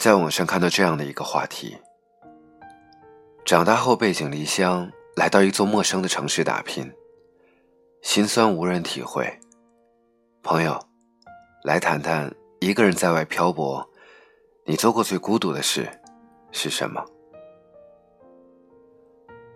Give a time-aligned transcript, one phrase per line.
[0.00, 1.76] 在网上看到这样的一个话题：
[3.44, 6.90] 长大后背井离乡，来到一座陌生的城市打拼，
[8.00, 9.30] 心酸无人体会。
[10.42, 10.82] 朋友，
[11.64, 13.86] 来谈谈一个人在外漂泊，
[14.64, 15.86] 你做过最孤独的事
[16.50, 17.04] 是什么？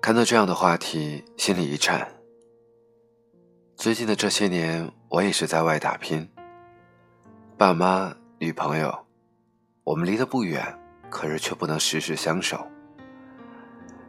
[0.00, 2.08] 看到这样的话题，心里一颤。
[3.74, 6.30] 最近的这些年，我也是在外打拼。
[7.56, 8.96] 爸妈、女朋友，
[9.88, 10.62] 我们离得不远，
[11.08, 12.70] 可是却不能时时相守。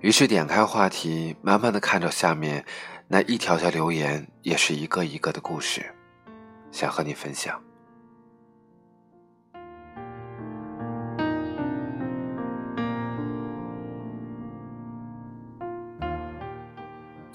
[0.00, 2.64] 于是点开话题，慢慢的看着下面
[3.06, 5.86] 那一条条留言，也是一个一个的故事，
[6.72, 7.62] 想和你分享。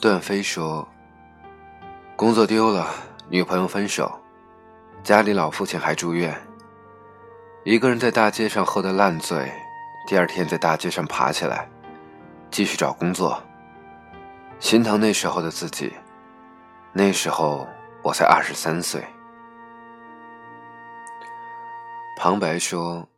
[0.02, 0.85] 段飞说。
[2.17, 2.88] 工作丢了，
[3.29, 4.20] 女朋友分手，
[5.04, 6.37] 家里老父亲还住院，
[7.66, 9.52] 一个人在大街上喝得烂醉，
[10.05, 11.68] 第二天在大街上爬起来，
[12.52, 13.41] 继续找工作。
[14.60, 15.91] 心疼那时候的自己，
[16.93, 17.68] 那时候
[18.04, 19.04] 我才二十三岁。
[22.20, 23.10] 旁白说：“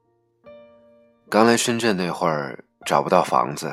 [1.30, 3.70] 刚来深圳那会儿找不到房子，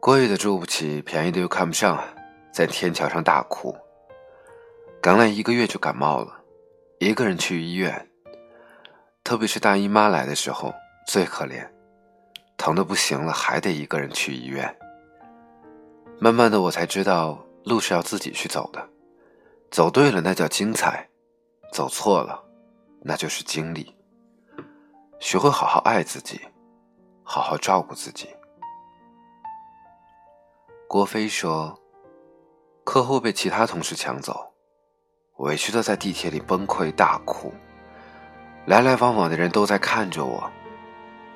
[0.00, 2.02] 贵的住不起，便宜的又看不上。”
[2.52, 3.72] 在天桥上大哭。
[5.00, 6.42] 刚来一个月就感冒了，
[6.98, 8.09] 一个人去医院。
[9.30, 10.74] 特别是大姨妈来的时候
[11.06, 11.64] 最可怜，
[12.56, 14.76] 疼的不行了还得一个人去医院。
[16.18, 18.88] 慢慢的我才知道路是要自己去走的，
[19.70, 21.08] 走对了那叫精彩，
[21.72, 22.42] 走错了
[23.02, 23.94] 那就是经历。
[25.20, 26.40] 学会好好爱自己，
[27.22, 28.28] 好好照顾自己。
[30.88, 31.80] 郭飞说。
[32.82, 34.52] 客户被其他同事抢走，
[35.36, 37.54] 委屈的在地铁里崩溃大哭。
[38.66, 40.48] 来来往往的人都在看着我，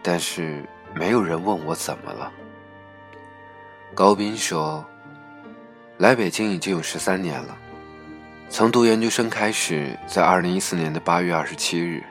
[0.03, 2.32] 但是没有人问我怎么了。
[3.94, 4.84] 高斌说
[5.98, 7.56] ：“来北京已经有十三年了，
[8.48, 12.04] 从读研究生开始，在二零一四年的八月二十七日，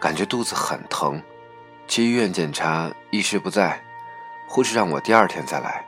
[0.00, 1.20] 感觉肚子很疼，
[1.86, 3.82] 去医院检查，意识不在，
[4.48, 5.84] 护士让我第二天再来。”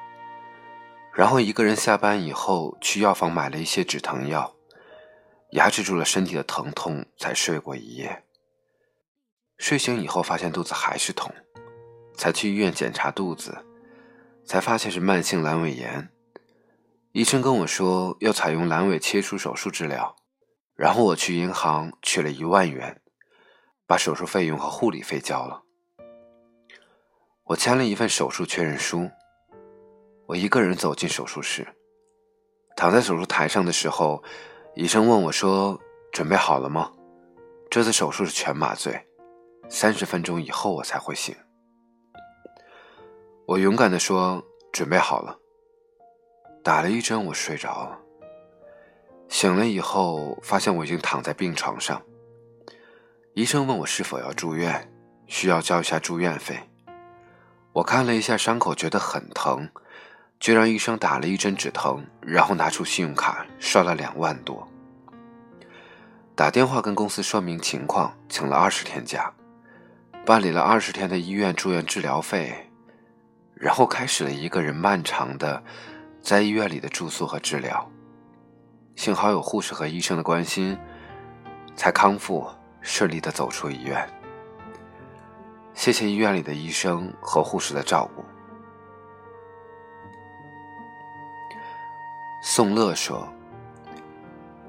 [1.15, 4.55] 然后一个人下班以后去药房买了一些止疼药，
[5.51, 8.23] 压制住了身体的疼痛，才睡过一夜。
[9.61, 11.31] 睡醒以后发现肚子还是痛，
[12.15, 13.59] 才去医院检查肚子，
[14.43, 16.09] 才发现是慢性阑尾炎。
[17.13, 20.17] 医生跟我说要采用阑尾切除手术治疗，
[20.75, 23.03] 然后我去银行取了一万元，
[23.87, 25.63] 把手术费用和护理费交了。
[27.45, 29.11] 我签了一份手术确认书。
[30.27, 31.69] 我一个人走进手术室，
[32.77, 34.25] 躺在手术台上的时候，
[34.75, 35.79] 医生问我说
[36.15, 36.91] ：“准备好了吗？
[37.69, 39.07] 这次手术是全麻醉，
[39.71, 41.35] 三十分钟以后我才会醒。”
[43.49, 45.39] 我勇敢的说：“准备好了。”
[46.63, 47.99] 打了一针，我睡着了。
[49.29, 52.03] 醒了以后，发现我已经躺在病床上。
[53.35, 54.93] 医生问我是否要住院，
[55.27, 56.59] 需要交一下住院费。
[57.73, 59.71] 我看了一下伤口，觉得很疼。
[60.41, 64.67] 就让医生打了一针止疼，然后拿出信用卡刷了两万多。
[66.35, 69.31] 打电话跟公司说明情况，请了二十天假，
[70.31, 72.71] 办理了二十天的医院住院治疗费，
[73.53, 75.61] 然后开始了一个人漫长的
[76.23, 77.91] 在医院里的住宿和治疗。
[78.95, 80.79] 幸好有护士和医生的关心，
[81.75, 82.47] 才康复
[82.81, 84.09] 顺利的走出医院。
[85.75, 88.25] 谢谢医院里的医生和护士的照顾。
[92.41, 93.27] 宋乐说：“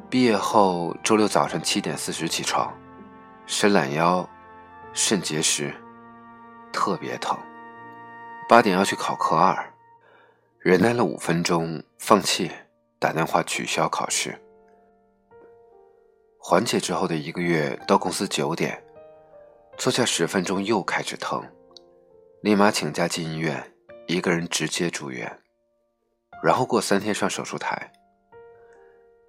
[0.09, 2.75] 毕业后周六早上七点四十起床，
[3.45, 4.27] 伸懒腰，
[4.93, 5.73] 肾结石，
[6.73, 7.37] 特别疼。
[8.49, 9.73] 八点要去考科二，
[10.59, 12.51] 忍耐了五分钟，放弃，
[12.99, 14.37] 打电话取消考试。
[16.37, 18.83] 缓解之后的一个月，到公司九点，
[19.77, 21.41] 坐下十分钟又开始疼，
[22.41, 23.71] 立马请假进医院，
[24.07, 25.39] 一个人直接住院。”
[26.43, 27.91] 然后过三天上手术台。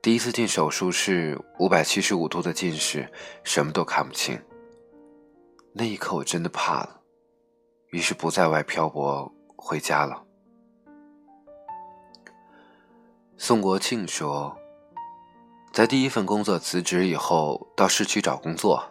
[0.00, 3.08] 第一次进手术室，五百七十五度的近视，
[3.44, 4.40] 什么都看不清。
[5.74, 7.00] 那一刻我真的怕了，
[7.92, 10.22] 于是不在外漂泊，回家了。
[13.38, 14.54] 宋国庆说，
[15.72, 18.84] 在第一份工作辞职以后，到市区找工作，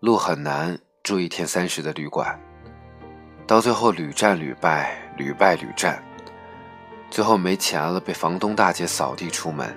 [0.00, 2.38] 路很难，住一天三十的旅馆，
[3.46, 6.04] 到最后屡战屡败，屡败屡战。
[7.10, 9.74] 最后没钱了，被房东大姐扫地出门，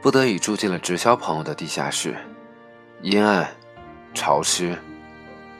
[0.00, 2.16] 不得已住进了直销朋友的地下室，
[3.00, 3.48] 阴暗、
[4.14, 4.78] 潮湿、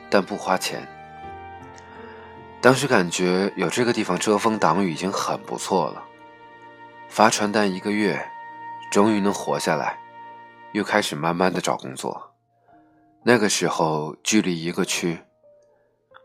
[0.09, 0.87] 但不花钱。
[2.61, 6.03] 当时感觉有这个地方遮风挡雨已经很不错了。
[7.09, 8.25] 发传单一个月，
[8.91, 9.99] 终于能活下来，
[10.71, 12.31] 又开始慢慢的找工作。
[13.23, 15.19] 那个时候距离一个区，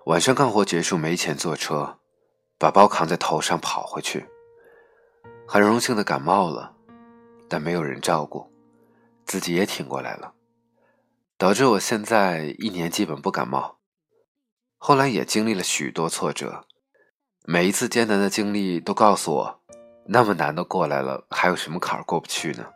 [0.06, 1.98] 晚上干活结束没钱坐车，
[2.56, 4.26] 把包扛在头上跑回去。
[5.46, 6.72] 很荣幸的感冒了，
[7.48, 8.50] 但没有人照顾，
[9.24, 10.32] 自己也挺过来了，
[11.38, 13.78] 导致我现在一年基本不感冒。
[14.76, 16.64] 后来也经历了许多挫折，
[17.44, 19.60] 每一次艰难的经历都告诉我，
[20.04, 22.66] 那么难的过来了，还有什么坎儿过不去呢？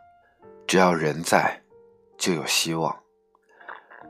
[0.65, 1.61] 只要人在，
[2.17, 2.97] 就有希望。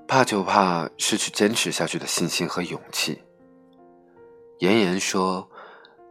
[0.07, 3.23] 怕就怕失去坚持下去的信心和勇气。
[4.59, 5.49] 妍妍说：“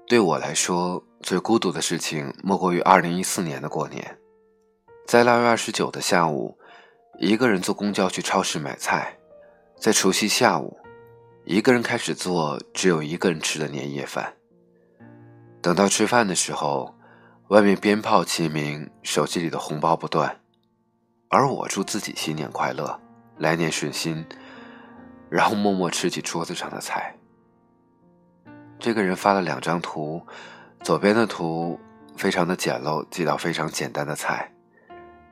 [0.09, 4.19] 对我来说，最孤独的事情莫过于二零一四年的过年，
[5.07, 6.59] 在腊月二十九的下午，
[7.23, 9.17] 一个人坐公交去超市买菜，
[9.77, 10.77] 在除夕下午。”
[11.47, 14.35] 一个人开始做只有一个人吃的年夜饭。
[15.61, 16.93] 等到吃饭的时候，
[17.47, 20.37] 外面鞭炮齐鸣，手机里的红包不断，
[21.29, 23.01] 而我祝自己新年快乐，
[23.39, 24.27] 来年顺心，
[25.31, 27.17] 然后默默吃起桌子上的菜。
[28.81, 30.21] 这个人发了两张图，
[30.83, 31.79] 左边的图
[32.17, 34.52] 非常的简陋，几道非常简单的菜，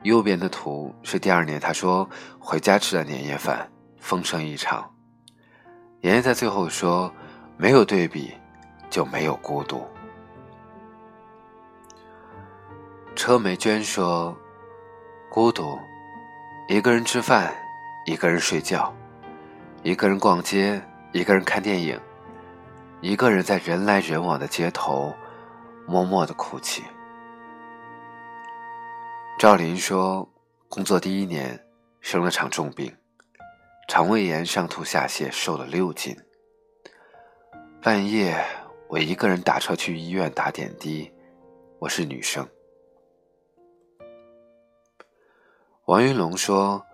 [0.03, 2.09] 右边的图是第二年他说
[2.39, 3.69] 回家吃的年夜饭，
[3.99, 4.83] 丰盛异常。
[6.01, 7.13] 爷爷在最后说
[7.55, 8.33] ：“没有对比，
[8.89, 9.85] 就没有孤独。”
[13.15, 14.35] 车梅娟说
[15.29, 15.77] ：“孤独，
[16.67, 17.53] 一个人吃饭，
[18.07, 18.91] 一个人睡觉，
[19.83, 20.81] 一个人逛街，
[21.11, 21.99] 一个人看电影，
[23.01, 25.13] 一个人在人来人往的街头，
[25.85, 26.81] 默默的哭泣。”
[29.41, 30.29] 赵林说
[30.69, 31.59] ：“工作第一年，
[31.99, 32.95] 生了场重病。”
[33.89, 36.15] 肠胃炎，上吐下泻，瘦了六斤。
[37.81, 38.39] 半夜，
[38.87, 41.11] 我一个人打车去医院打点滴。
[41.79, 42.47] 我是女生。
[45.85, 46.85] 王云龙说，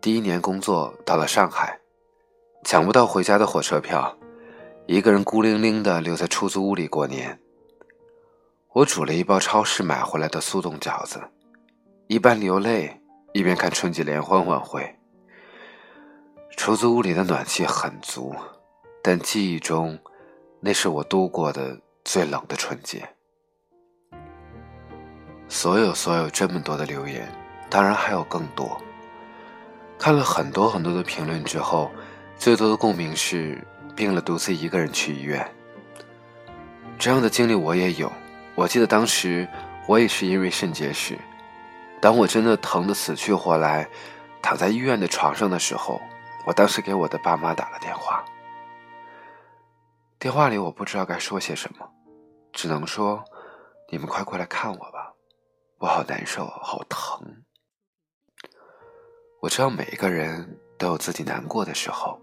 [0.00, 1.80] 第一年工作到了上海，
[2.62, 4.16] 抢不到回家的火车票，
[4.86, 7.40] 一个人孤零零的留在出租屋里过年。
[8.68, 11.20] 我煮了一包超市买回来的速冻饺子，
[12.12, 13.00] 一边流泪
[13.32, 14.94] 一边看春节联欢晚会。
[16.58, 18.34] 出租屋里的暖气很足，
[19.02, 19.98] 但记忆中，
[20.60, 21.74] 那是我度过的
[22.04, 23.08] 最冷的春节。
[25.48, 27.26] 所有所有这么多的留言，
[27.70, 28.78] 当然还有更多。
[29.98, 31.90] 看了很多很多的评论之后，
[32.36, 33.66] 最多的共鸣是
[33.96, 35.50] 病了独自一个人去医院。
[36.98, 38.12] 这样的经历我也有。
[38.54, 39.48] 我记得当时
[39.88, 41.16] 我也是因为肾结石，
[42.02, 43.88] 当我真的疼得死去活来，
[44.42, 46.02] 躺在医院的床上的时候。
[46.44, 48.24] 我当时给我的爸妈打了电话，
[50.18, 51.88] 电话里我不知道该说些什么，
[52.52, 53.22] 只能说
[53.88, 55.14] ：“你们快过来看我吧，
[55.78, 57.44] 我好难受，好疼。”
[59.40, 62.20] 我知道每一个人都有自己难过的时候，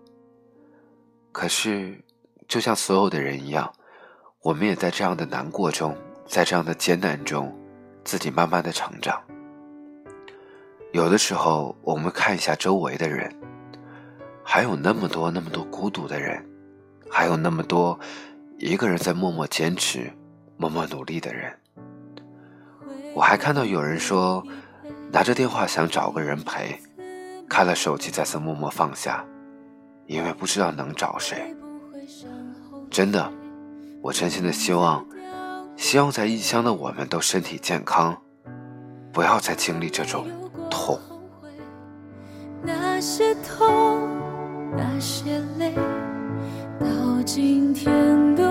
[1.31, 2.03] 可是
[2.49, 3.73] 就像所有的人一样，
[4.41, 5.97] 我们也在这样的难过中，
[6.27, 7.57] 在这样的艰难中，
[8.03, 9.23] 自己慢慢的成长。
[10.91, 13.31] 有的时候，我们看一下周围的人。
[14.43, 16.43] 还有那么多那么多孤独的人，
[17.07, 17.99] 还有那么多
[18.57, 20.11] 一个人在默默坚持、
[20.57, 21.53] 默默努力的人。
[23.13, 24.43] 我还看到有人说，
[25.11, 26.79] 拿着电话想找个人陪，
[27.47, 29.23] 看了手机再次默默放下，
[30.07, 31.55] 因为不知道能找谁。
[32.89, 33.31] 真的，
[34.01, 35.05] 我真心的希望，
[35.77, 38.19] 希望在异乡的我们都身体健康，
[39.13, 40.27] 不要再经历这种。
[42.63, 44.07] 那些痛。
[44.77, 45.73] 那些泪，
[46.79, 46.87] 到
[47.25, 48.43] 今天都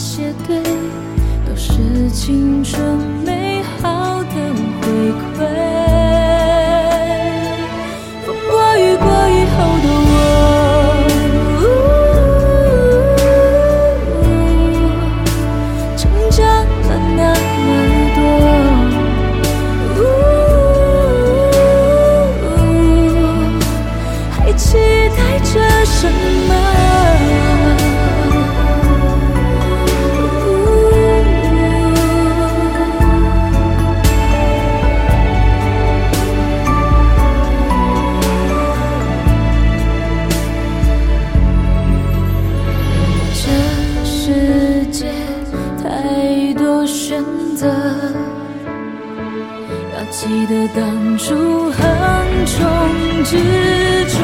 [0.00, 0.62] 些对，
[1.46, 2.82] 都是青春
[3.22, 3.39] 美
[50.50, 51.80] 得当初横
[52.44, 52.58] 冲
[53.22, 53.36] 直
[54.06, 54.18] 撞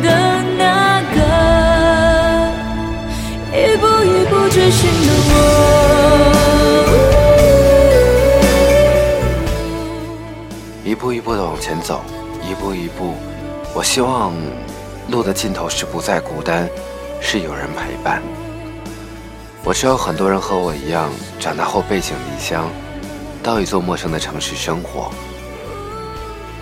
[0.00, 0.08] 的
[0.56, 1.18] 那个，
[3.52, 5.32] 一步一步追寻的我。
[10.84, 12.00] 一步一步的往前走，
[12.48, 13.14] 一步一步，
[13.74, 14.32] 我希望
[15.10, 16.68] 路的尽头是不再孤单，
[17.20, 18.22] 是有人陪伴。
[19.64, 22.70] 我知道很多人和我一样，长大后背井离乡，
[23.42, 25.10] 到一座陌生的城市生活。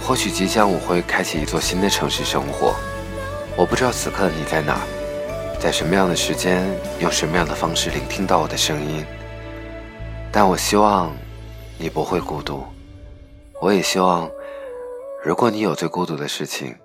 [0.07, 2.75] 或许即将我会开启一座新的城市生活，
[3.57, 4.79] 我不知道此刻你在哪，
[5.59, 6.63] 在什么样的时间，
[7.01, 9.03] 用什么样的方式聆听到我的声音。
[10.31, 11.17] 但我希望
[11.79, 12.63] 你不会孤独。
[13.63, 14.31] 我也希望，
[15.25, 16.77] 如果你有最孤独的事情，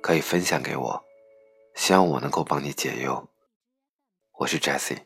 [0.00, 1.04] 可以分享给我，
[1.74, 3.28] 希望我能够帮你解忧。
[4.38, 4.98] 我是 Jessie，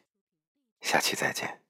[0.83, 1.64] 下期再见。